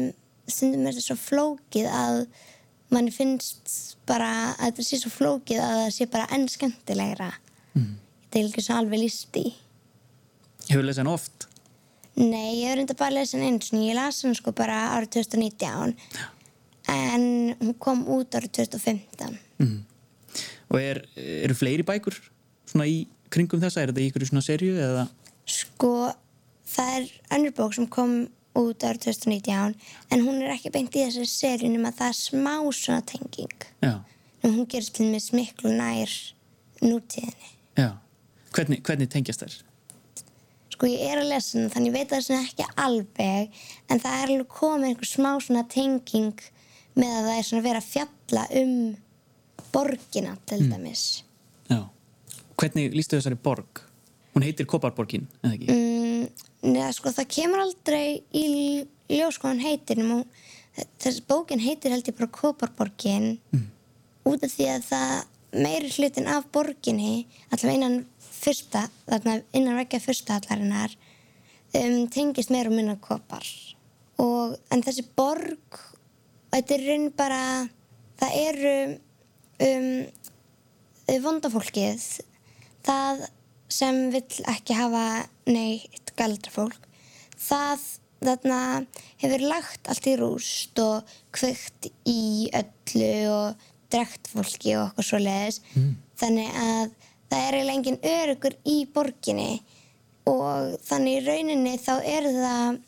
stundum 0.51 0.87
er 0.87 0.97
þetta 0.97 1.07
svo 1.09 1.19
flókið 1.21 1.91
að 1.95 2.23
mann 2.91 3.11
finnst 3.15 3.75
bara 4.09 4.31
að 4.57 4.71
þetta 4.71 4.87
sé 4.89 5.01
svo 5.03 5.13
flókið 5.15 5.63
að 5.63 5.77
það 5.85 5.91
sé 5.95 6.09
bara 6.11 6.31
enn 6.35 6.49
skemmtilegra 6.51 7.33
þetta 7.75 8.41
er 8.41 8.47
líka 8.49 8.65
svo 8.67 8.79
alveg 8.81 9.05
líst 9.05 9.37
í 9.41 9.49
Hefur 10.71 10.85
lesið 10.87 11.03
hann 11.03 11.11
oft? 11.11 11.47
Nei, 12.21 12.61
ég 12.61 12.69
hef 12.69 12.77
reynda 12.79 12.95
bara 12.99 13.15
lesa 13.17 13.39
hann 13.39 13.47
einu 13.47 13.65
sinni. 13.65 13.89
Ég 13.89 13.97
las 13.97 14.21
hann 14.23 14.37
sko 14.39 14.53
bara 14.55 14.77
árið 14.97 15.17
2019 15.25 15.95
en 16.91 17.25
hún 17.61 17.77
kom 17.83 18.03
út 18.13 18.35
árið 18.39 18.53
2015. 18.61 19.39
Og 20.71 20.79
er, 20.79 21.03
eru 21.17 21.57
fleiri 21.59 21.87
bækur 21.87 22.19
svona 22.69 22.87
í 22.87 23.03
kringum 23.33 23.63
þessa? 23.63 23.83
Er 23.83 23.91
þetta 23.91 24.05
í 24.05 24.11
ykkur 24.11 24.27
svona 24.29 24.45
serju 24.47 24.77
eða? 24.79 25.07
Sko, 25.51 25.95
það 26.71 26.93
er 26.99 27.09
önnur 27.39 27.57
bók 27.57 27.75
sem 27.75 27.89
kom 27.91 28.15
út 28.59 28.85
árið 28.85 29.07
2019 29.07 29.75
en 30.11 30.23
hún 30.27 30.43
er 30.43 30.55
ekki 30.57 30.73
beint 30.75 30.95
í 30.97 31.05
þessari 31.05 31.31
serju 31.31 31.71
nema 31.71 31.93
það 31.95 32.13
er 32.13 32.19
smá 32.19 32.55
svona 32.75 33.03
tenging. 33.07 33.67
En 33.81 34.55
hún 34.55 34.69
gerist 34.71 34.95
til 34.97 35.11
með 35.11 35.27
smiklu 35.29 35.73
nær 35.77 36.15
nútíðinni. 36.83 37.51
Já. 37.79 37.91
Hvernig, 38.51 38.81
hvernig 38.87 39.11
tengjast 39.13 39.45
þær? 39.45 39.59
Sko, 40.75 40.89
ég 40.89 41.13
er 41.13 41.21
að 41.21 41.31
lesa 41.35 41.59
hana 41.59 41.71
þannig 41.75 41.91
ég 41.91 41.99
veit 41.99 42.11
það 42.15 42.25
svona 42.27 42.47
ekki 42.47 42.67
alveg 42.87 43.61
en 43.93 44.03
það 44.03 44.17
er 44.17 44.33
alveg 44.33 44.51
komið 44.57 44.89
einhver 44.89 45.11
smá 45.11 45.31
svona 45.45 45.65
tenging 45.71 46.45
með 46.97 47.13
að 47.15 47.29
það 47.29 47.37
er 47.37 47.49
svona 47.51 47.67
verið 47.69 47.83
að 47.83 47.91
fjalla 47.93 48.47
um 48.63 48.75
borgina 49.71 50.35
til 50.51 50.65
dæmis. 50.67 51.05
Já. 51.71 51.85
Hvernig 52.59 52.97
lístu 52.97 53.19
þessari 53.19 53.39
borg? 53.41 53.85
Hún 54.35 54.45
heitir 54.47 54.67
Koparborgin, 54.71 55.27
eða 55.43 55.57
ekki? 55.57 55.75
Mm, 55.75 56.50
neða, 56.67 56.93
sko, 56.97 57.13
það 57.15 57.33
kemur 57.37 57.65
aldrei 57.65 58.23
í 58.37 58.47
ljós 59.11 59.41
hvað 59.41 59.55
hún 59.55 59.65
heitir 59.65 60.03
þessi 61.01 61.25
bókin 61.29 61.63
heitir 61.63 61.93
held 61.95 62.09
ég 62.09 62.17
bara 62.17 62.31
Koparborgin 62.35 63.33
út 64.29 64.45
af 64.45 64.53
því 64.53 64.69
að 64.75 64.89
það 64.91 65.15
meiri 65.65 65.91
hlutin 65.97 66.31
af 66.31 66.47
borginni 66.55 67.27
allavega 67.51 67.77
innan 67.79 67.97
fyrsta 68.23 68.87
þarna 69.09 69.41
innan 69.57 69.79
vekja 69.81 70.03
fyrsta 70.05 70.39
allarinnar 70.39 70.95
um, 71.75 72.07
tengist 72.13 72.53
meira 72.55 72.71
og 72.71 72.77
minna 72.77 72.97
kopar 73.03 73.47
og 74.23 74.57
en 74.71 74.85
þessi 74.85 75.05
borg 75.17 75.81
þetta 76.55 76.77
er 76.77 76.87
raun 76.87 77.09
bara 77.19 77.43
það 78.21 78.39
eru 78.45 78.75
um, 79.67 79.91
vondafólkið 81.27 82.07
það 82.87 83.27
sem 83.71 84.01
vill 84.15 84.43
ekki 84.51 84.77
hafa 84.79 85.05
neitt 85.51 86.10
galdrafólk 86.21 86.87
það 87.41 87.89
þarna 88.21 88.61
hefur 89.23 89.45
lagt 89.49 89.89
allt 89.89 90.09
í 90.11 90.17
rúst 90.21 90.81
og 90.85 91.15
kveikt 91.33 91.89
í 92.09 92.51
öllu 92.53 93.13
og 93.33 93.69
drekt 93.91 94.29
fólki 94.31 94.77
og 94.77 94.91
okkur 94.91 95.07
svo 95.07 95.21
leiðis 95.23 95.63
þannig 96.21 96.51
að 96.63 96.93
það 97.31 97.47
er 97.47 97.57
eiginlega 97.57 97.77
engin 97.79 98.01
örugur 98.13 98.57
í 98.69 98.77
borginni 98.95 99.51
og 100.31 100.77
þannig 100.87 101.17
í 101.17 101.25
rauninni 101.27 101.75
þá 101.81 101.93
er 102.05 102.29
það 102.37 102.79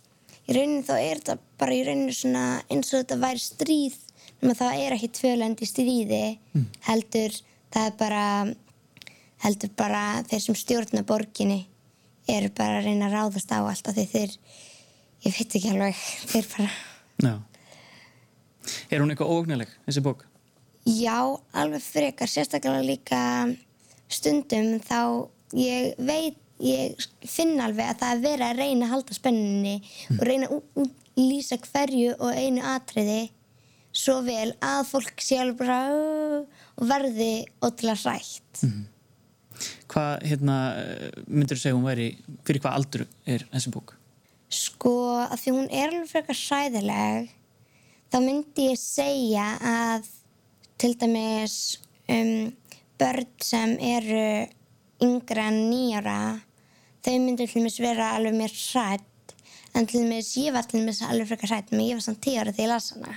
í 0.42 0.56
rauninni 0.56 0.86
þá 0.86 0.94
er 0.98 1.22
það 1.26 1.44
bara 1.62 1.76
í 1.78 1.84
rauninni 1.86 2.16
svona 2.16 2.44
eins 2.68 2.92
og 2.92 3.00
þetta 3.00 3.20
væri 3.22 3.42
stríð 3.42 3.98
nema 4.42 4.58
það 4.58 4.82
er 4.84 4.96
ekki 4.96 5.12
tvölend 5.20 5.62
í 5.62 5.70
stríði 5.70 6.22
heldur 6.88 7.36
það 7.72 7.86
er 7.86 7.96
bara 7.98 8.26
heldur 9.42 9.72
bara 9.78 10.02
þeir 10.28 10.42
sem 10.44 10.58
stjórna 10.58 11.02
borginni 11.08 11.62
eru 12.30 12.52
bara 12.54 12.78
að 12.80 12.88
reyna 12.88 13.08
að 13.08 13.16
ráðast 13.18 13.52
á 13.54 13.58
allt 13.62 13.88
af 13.88 13.96
því 13.96 14.06
þeir 14.12 14.36
ég 15.26 15.36
veit 15.38 15.56
ekki 15.58 15.72
alveg 15.72 16.02
þeir 16.32 16.50
bara 16.56 16.70
Já. 17.22 17.34
Er 18.90 19.02
hún 19.02 19.10
eitthvað 19.12 19.32
ógnileg, 19.34 19.70
þessi 19.86 20.02
bók? 20.04 20.24
Já, 20.86 21.18
alveg 21.54 21.82
frekar, 21.82 22.30
sérstaklega 22.30 22.82
líka 22.86 23.20
stundum 24.12 24.76
þá 24.82 25.28
ég 25.58 25.98
veit, 26.02 26.38
ég 26.62 26.98
finn 27.26 27.60
alveg 27.62 27.92
að 27.92 28.00
það 28.02 28.14
er 28.14 28.24
verið 28.24 28.46
að 28.48 28.60
reyna 28.62 28.86
að 28.86 28.94
halda 28.96 29.18
spenninni 29.18 29.76
og 30.16 30.24
reyna 30.26 30.50
að 30.50 30.90
lýsa 31.18 31.58
hverju 31.62 32.16
og 32.18 32.38
einu 32.38 32.64
atriði 32.72 33.22
svo 33.92 34.20
vel 34.24 34.54
að 34.64 34.82
fólk 34.88 35.26
alveg 35.36 35.58
bara 35.58 35.80
og 35.92 36.88
verði 36.88 37.32
ótrúlega 37.60 37.98
hrætt. 38.02 38.64
Hvað 39.92 40.24
hérna, 40.30 40.56
myndir 41.26 41.58
þú 41.58 41.62
segja 41.64 41.76
hún 41.76 41.88
væri, 41.88 42.08
fyrir 42.46 42.64
hvað 42.64 42.78
aldur 42.78 43.04
er 43.26 43.44
þessi 43.52 43.74
bók? 43.74 43.94
Sko, 44.52 44.96
að 45.24 45.38
því 45.40 45.54
hún 45.56 45.70
er 45.70 45.88
alveg 45.88 46.10
frekar 46.10 46.36
sæðileg, 46.36 47.30
þá 48.12 48.18
myndi 48.20 48.66
ég 48.68 48.80
segja 48.80 49.46
að 49.64 50.10
til 50.82 50.92
dæmis 51.00 51.54
um, 52.10 52.50
börn 53.00 53.30
sem 53.40 53.76
eru 53.80 54.26
yngra 55.02 55.48
en 55.50 55.60
nýjara, 55.70 56.18
þau 57.02 57.16
myndir 57.22 57.48
til 57.48 57.62
dæmis 57.62 57.80
vera 57.82 58.12
alveg 58.18 58.36
mér 58.38 58.52
hrætt, 58.52 59.36
en 59.72 59.88
til 59.88 60.02
dæmis 60.02 60.34
ég 60.42 60.54
var 60.54 60.68
til 60.68 60.82
dæmis 60.82 61.02
alveg 61.06 61.32
frekar 61.32 61.54
hrætt, 61.54 61.72
menn 61.72 61.86
ég 61.88 61.98
var 61.98 62.04
samt 62.04 62.20
tíu 62.24 62.40
ára 62.40 62.52
þegar 62.52 62.66
ég 62.66 62.72
las 62.74 62.92
hana. 62.92 63.16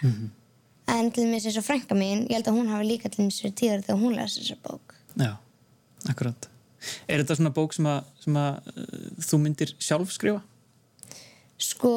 En 0.96 1.10
til 1.12 1.26
dæmis 1.26 1.50
eins 1.50 1.60
og 1.60 1.66
frænka 1.68 1.98
mín, 1.98 2.28
ég 2.30 2.38
held 2.38 2.52
að 2.52 2.60
hún 2.60 2.72
hafi 2.72 2.88
líka 2.88 3.10
til 3.10 3.26
dæmis 3.26 3.42
verið 3.44 3.58
tíu 3.60 3.74
ára 3.74 3.86
þegar 3.90 4.02
hún 4.06 4.16
las 4.20 4.38
þessa 4.40 4.58
bók. 4.64 4.96
Já, 5.16 5.32
akkurat. 6.12 6.50
Er 7.10 7.22
þetta 7.24 7.38
svona 7.40 7.54
bók 7.56 7.74
sem 7.74 7.86
að, 7.90 8.04
sem 8.22 8.36
að 8.38 8.60
uh, 8.76 9.08
þú 9.26 9.40
myndir 9.42 9.72
sjálf 9.82 10.12
skrifa? 10.14 10.42
Sko, 11.58 11.92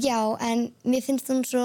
já, 0.00 0.18
en 0.40 0.68
mér 0.88 1.04
finnst 1.04 1.28
hún 1.30 1.44
svo 1.46 1.64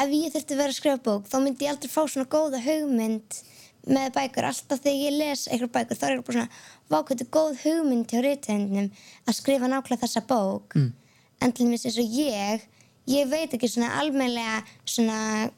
ef 0.00 0.08
ég 0.14 0.32
þurfti 0.32 0.54
að 0.56 0.60
vera 0.62 0.72
að 0.72 0.78
skrifa 0.78 1.00
bók 1.04 1.28
þá 1.28 1.36
myndi 1.44 1.66
ég 1.66 1.74
aldrei 1.74 1.90
fá 1.92 2.02
svona 2.08 2.28
góða 2.30 2.60
hugmynd 2.64 3.40
með 3.90 4.10
bækur, 4.16 4.44
alltaf 4.48 4.80
þegar 4.84 5.04
ég 5.06 5.14
les 5.18 5.42
eitthvað 5.48 5.72
bækur 5.76 5.98
þá 6.00 6.04
er 6.08 6.14
ég 6.14 6.24
bara 6.26 6.36
svona 6.38 6.92
vákvæmdu 6.92 7.26
góð 7.32 7.62
hugmynd 7.64 8.10
hjá 8.12 8.20
reytendinum 8.24 8.90
að 9.26 9.38
skrifa 9.38 9.70
nákvæmlega 9.72 10.02
þessa 10.06 10.24
bók 10.28 10.76
Mm. 10.76 10.90
en 11.40 11.52
til 11.52 11.66
dæmis 11.66 11.86
eins 11.88 11.98
og 11.98 12.18
ég 12.20 12.66
ég 13.08 13.30
veit 13.30 13.54
ekki 13.56 13.68
svona 13.68 13.94
almennilega 14.00 14.60
svona 14.84 15.50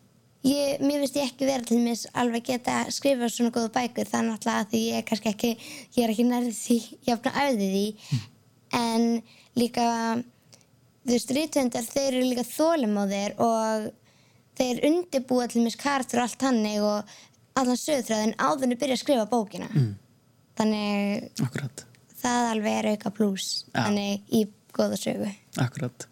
ég, 0.43 0.81
mér 0.83 1.01
finnst 1.03 1.17
ég 1.21 1.29
ekki 1.31 1.47
vera 1.49 1.63
til 1.67 1.79
dæmis 1.79 2.05
alveg 2.19 2.45
geta 2.51 2.81
að 2.83 2.93
skrifa 2.97 3.29
svona 3.31 3.55
góða 3.55 3.73
bækur 3.77 4.09
er 4.09 4.27
náttúrulega 4.27 4.59
að 4.65 4.71
því 4.73 4.83
ég 4.89 4.99
er 5.01 5.07
kannski 5.09 5.33
ekki 5.33 5.51
ég 5.97 6.05
er 6.05 6.13
ekki 6.15 6.27
nærði 6.29 6.55
því, 6.59 6.79
ég 7.07 7.13
er 7.15 7.43
æfði 7.47 7.69
því 7.73 8.21
en 8.79 9.05
líka 9.59 9.87
þú 11.03 11.13
veist, 11.13 11.35
rítvendar 11.37 11.87
þeir 11.91 12.09
eru 12.13 12.25
líka 12.31 12.47
þólimóðir 12.47 13.37
og 13.43 13.91
þeir 14.59 14.83
undirbúa 14.89 15.49
til 15.51 15.63
mér 15.65 15.77
karakter 15.81 16.21
og 16.23 16.29
allt 16.29 16.47
hannig 16.47 16.81
og 16.85 17.15
allan 17.59 17.79
sögutræðin 17.81 18.35
áður 18.39 18.67
en 18.69 18.75
að 18.77 18.81
byrja 18.83 18.99
að 18.99 19.05
skrifa 19.05 19.29
bókina 19.31 19.69
Mm. 19.73 19.93
þannig 20.59 21.43
Akkurat, 21.43 21.85
það 22.23 22.49
alveg 22.53 22.79
er 22.79 22.91
auka 22.93 23.11
pluss 23.11 23.65
Já. 23.73 23.87
þannig 23.87 24.21
í 24.33 24.43
góða 24.73 24.99
sögu 25.01 25.31
akkurat. 25.61 26.07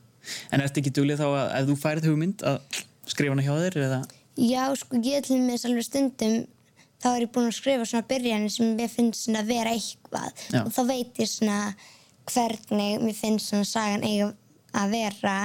En 0.53 0.61
ertu 0.61 0.81
ekki 0.81 0.93
duglið 0.97 1.21
þá 1.21 1.27
að 1.29 1.53
ef 1.59 1.69
þú 1.71 1.77
færið 1.81 2.09
hugmynd 2.11 2.43
að 2.45 2.59
skrifa 3.09 3.33
hana 3.35 3.45
hjá 3.45 3.55
þér 3.57 3.79
eða? 3.85 4.01
Já, 4.41 4.65
sko, 4.81 5.01
ég 5.05 5.27
til 5.27 5.41
mér 5.45 5.61
alveg 5.69 5.85
stundum 5.85 6.37
þá 7.01 7.09
er 7.15 7.25
ég 7.25 7.33
búin 7.33 7.49
að 7.49 7.57
skrifa 7.57 7.89
svona 7.89 8.09
byrjanir 8.09 8.53
sem 8.53 8.71
mér 8.77 8.93
finnst 8.93 9.27
svona 9.27 9.43
að 9.43 9.53
vera 9.55 9.75
eitthvað 9.77 10.47
Já. 10.53 10.63
og 10.63 10.71
þá 10.77 10.81
veit 10.89 11.21
ég 11.21 11.31
svona 11.31 11.59
hvernig 12.31 13.05
mér 13.05 13.17
finnst 13.17 13.51
svona 13.51 13.69
sagan 13.69 14.07
eiga 14.07 14.31
að 14.77 14.95
vera 14.95 15.37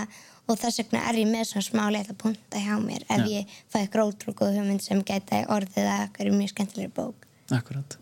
og 0.46 0.60
þess 0.62 0.82
vegna 0.84 1.04
er 1.10 1.20
ég 1.22 1.30
með 1.32 1.48
svona 1.50 1.68
smá 1.68 1.84
leita 1.94 2.16
punta 2.20 2.62
hjá 2.62 2.76
mér 2.84 3.06
ef 3.08 3.24
Já. 3.24 3.28
ég 3.32 3.56
fæ 3.74 3.80
góð 3.96 4.60
hugmynd 4.60 4.84
sem 4.84 5.02
gæti 5.04 5.44
orðið 5.50 5.90
að 5.90 6.04
eitthvað 6.06 6.38
mjög 6.38 6.54
skemmtilegri 6.54 6.94
bók. 6.96 7.28
Akkurat. 7.56 7.98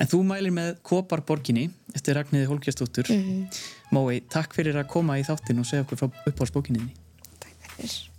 En 0.00 0.08
þú 0.08 0.22
mælir 0.24 0.52
með 0.54 0.74
Koparborginni 0.86 1.68
eftir 1.94 2.16
Ragnhiði 2.16 2.48
Hólkjastóttur. 2.48 3.10
Mhm. 3.10 3.48
Mói, 3.92 4.22
takk 4.28 4.54
fyrir 4.54 4.76
að 4.80 4.88
koma 4.88 5.18
í 5.20 5.24
þáttin 5.26 5.60
og 5.60 5.66
segja 5.68 5.84
okkur 5.84 5.98
frá 5.98 6.08
uppáhaldsbókinni. 6.30 6.90
Fyrir. 7.76 8.09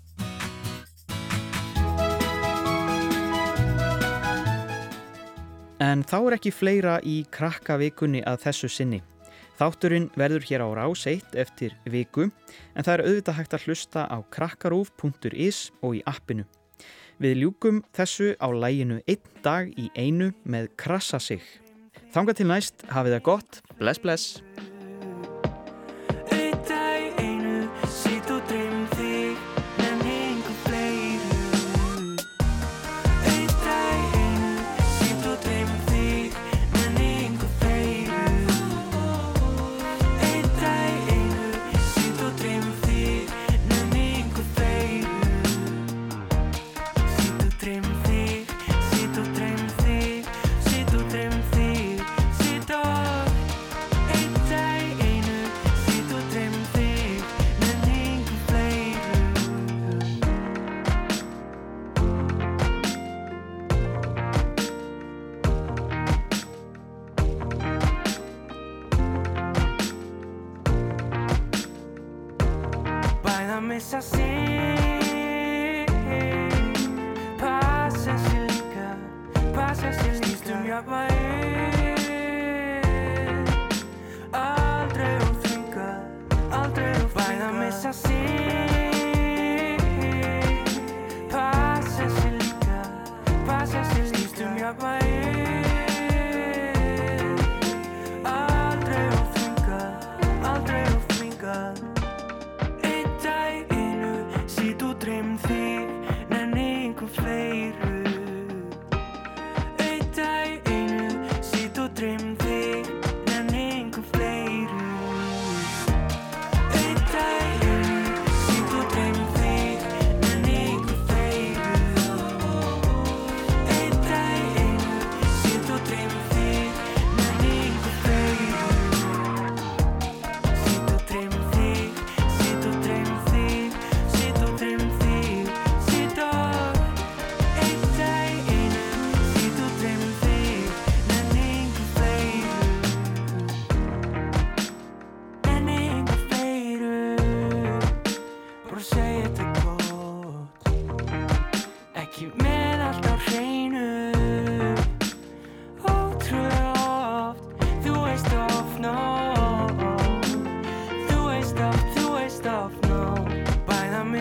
En 5.81 6.03
þá 6.05 6.17
er 6.19 6.33
ekki 6.35 6.51
fleira 6.53 6.99
í 7.01 7.23
krakkavikunni 7.33 8.21
að 8.29 8.43
þessu 8.43 8.67
sinni. 8.69 8.99
Þátturinn 9.57 10.11
verður 10.17 10.45
hér 10.45 10.63
á 10.65 10.69
rás 10.77 11.07
1 11.09 11.33
eftir 11.41 11.73
viku 11.89 12.27
en 12.27 12.85
það 12.85 12.93
er 12.93 13.03
auðvitað 13.07 13.37
hægt 13.39 13.55
að 13.57 13.65
hlusta 13.65 14.03
á 14.05 14.17
krakkarúf.is 14.33 15.71
og 15.81 15.97
í 15.97 16.03
appinu. 16.05 16.45
Við 17.21 17.41
ljúkum 17.41 17.81
þessu 17.97 18.35
á 18.37 18.49
læginu 18.53 19.01
einn 19.09 19.41
dag 19.41 19.73
í 19.73 19.89
einu 19.97 20.31
með 20.45 20.69
krassa 20.77 21.17
sig. 21.21 21.41
Þanga 22.13 22.37
til 22.37 22.49
næst, 22.49 22.85
hafið 22.89 23.17
það 23.17 23.25
gott, 23.25 23.61
bless 23.81 24.01
bless. 24.01 24.41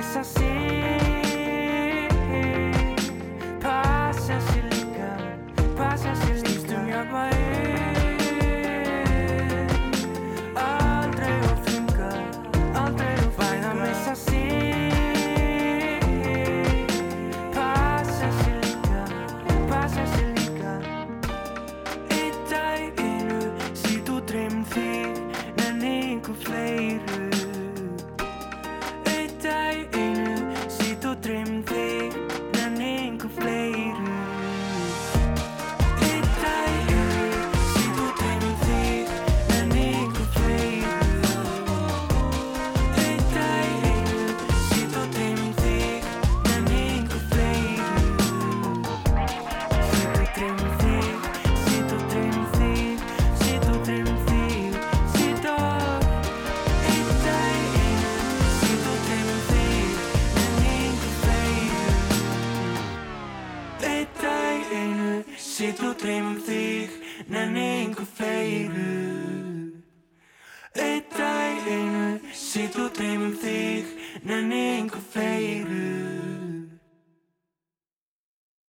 nessa 0.00 0.24
cena. 0.24 0.49